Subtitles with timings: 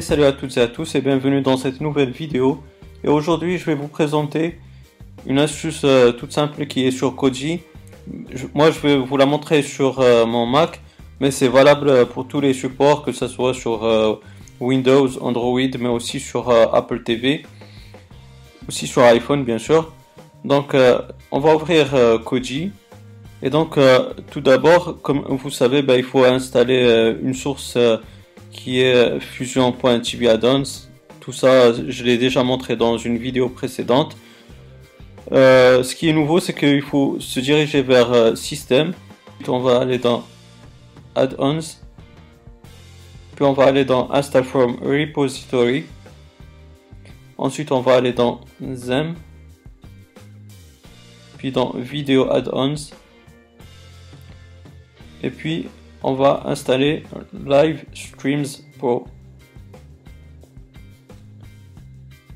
[0.00, 2.62] Salut à toutes et à tous et bienvenue dans cette nouvelle vidéo.
[3.04, 4.58] Et aujourd'hui je vais vous présenter
[5.26, 7.60] une astuce euh, toute simple qui est sur Koji.
[8.54, 10.80] moi je vais vous la montrer sur euh, mon Mac,
[11.20, 14.14] mais c'est valable pour tous les supports, que ce soit sur euh,
[14.58, 17.44] Windows, Android, mais aussi sur Apple TV,
[18.68, 19.92] aussi sur iPhone bien sûr.
[20.44, 20.74] Donc
[21.30, 21.88] on va ouvrir
[22.24, 22.72] Koji.
[23.42, 23.78] Et donc
[24.30, 27.76] tout d'abord, comme vous savez, ben, il faut installer une source
[28.50, 30.62] qui est Fusion.tv addons.
[31.20, 34.16] Tout ça, je l'ai déjà montré dans une vidéo précédente.
[35.32, 38.92] Euh, ce qui est nouveau, c'est qu'il faut se diriger vers euh, Système.
[39.38, 40.24] Puis on va aller dans
[41.14, 41.78] Add-ons.
[43.36, 45.84] Puis on va aller dans Install from Repository.
[47.38, 48.40] Ensuite, on va aller dans
[48.74, 49.14] Zem.
[51.38, 52.90] Puis dans Video Add-ons.
[55.22, 55.68] Et puis,
[56.02, 58.46] on va installer Live Streams
[58.78, 59.06] Pro.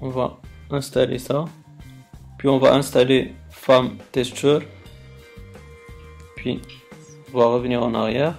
[0.01, 0.39] On va
[0.71, 1.47] installer ça.
[2.39, 4.63] Puis on va installer Farm Texture.
[6.37, 6.61] Puis
[7.33, 8.39] on va revenir en arrière.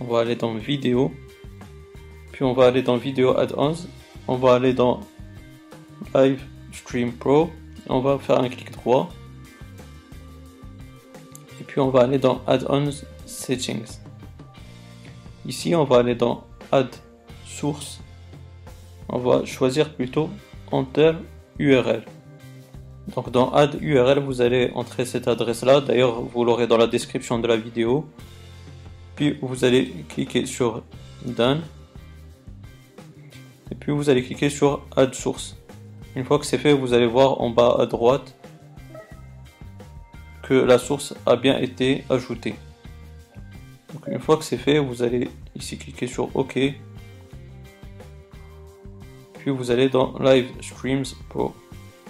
[0.00, 1.12] On va aller dans vidéo.
[2.32, 3.86] Puis on va aller dans vidéo add-ons.
[4.26, 5.00] On va aller dans
[6.14, 7.50] Live Stream Pro.
[7.90, 9.10] On va faire un clic droit
[11.72, 12.90] puis on va aller dans Add-ons
[13.24, 13.98] Settings.
[15.46, 16.90] Ici, on va aller dans Add
[17.46, 18.02] Source.
[19.08, 20.28] On va choisir plutôt
[20.70, 21.12] Enter
[21.58, 22.02] URL.
[23.14, 25.80] Donc dans Add URL, vous allez entrer cette adresse-là.
[25.80, 28.04] D'ailleurs, vous l'aurez dans la description de la vidéo.
[29.16, 30.82] Puis vous allez cliquer sur
[31.24, 31.62] Done.
[33.70, 35.56] Et puis vous allez cliquer sur Add Source.
[36.16, 38.34] Une fois que c'est fait, vous allez voir en bas à droite
[40.54, 42.54] la source a bien été ajoutée.
[43.92, 46.58] Donc une fois que c'est fait, vous allez ici cliquer sur OK.
[49.38, 51.54] Puis vous allez dans Live Streams Pro.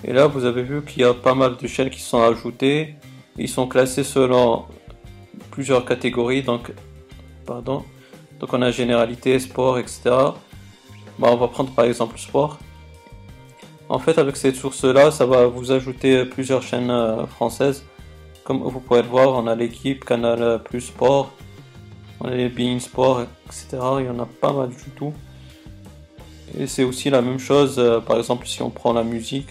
[0.04, 2.94] Et là, vous avez vu qu'il y a pas mal de chaînes qui sont ajoutées.
[3.38, 4.66] Ils sont classés selon
[5.50, 6.42] plusieurs catégories.
[6.42, 6.72] Donc,
[7.46, 7.84] pardon.
[8.40, 10.10] Donc on a généralité, sport, etc.
[11.18, 12.58] Bon, on va prendre par exemple sport.
[13.88, 17.84] En fait, avec cette source-là, ça va vous ajouter plusieurs chaînes euh, françaises.
[18.44, 21.32] Comme vous pouvez le voir, on a l'équipe Canal Plus Sport,
[22.20, 23.78] on a les Bein Sport, etc.
[24.00, 25.12] Il y en a pas mal du tout.
[26.58, 29.48] Et c'est aussi la même chose, euh, par exemple, si on prend la musique,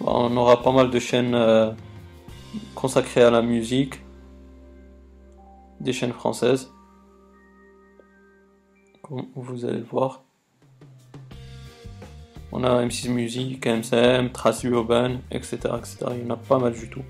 [0.00, 1.70] on aura pas mal de chaînes euh,
[2.74, 4.00] consacrées à la musique,
[5.80, 6.70] des chaînes françaises,
[9.02, 10.22] comme vous allez le voir.
[12.52, 15.96] On a M6 Music, MCM, Trace Urban, etc., etc.
[16.12, 17.02] Il y en a pas mal du tout.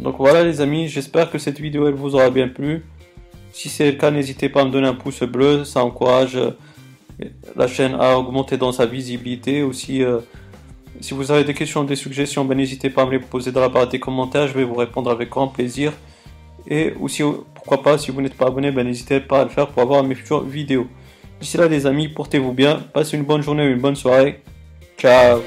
[0.00, 2.84] Donc voilà les amis, j'espère que cette vidéo elle vous aura bien plu.
[3.52, 6.50] Si c'est le cas, n'hésitez pas à me donner un pouce bleu, ça encourage euh,
[7.54, 9.62] la chaîne à augmenter dans sa visibilité.
[9.62, 10.20] Aussi, euh,
[11.00, 13.60] si vous avez des questions, des suggestions, ben, n'hésitez pas à me les poser dans
[13.60, 15.92] la barre des commentaires, je vais vous répondre avec grand plaisir.
[16.66, 17.22] Et aussi,
[17.54, 20.02] pourquoi pas, si vous n'êtes pas abonné, ben, n'hésitez pas à le faire pour avoir
[20.02, 20.86] mes futures vidéos.
[21.40, 24.40] D'ici là les amis, portez-vous bien, passez une bonne journée ou une bonne soirée.
[24.96, 25.40] Ciao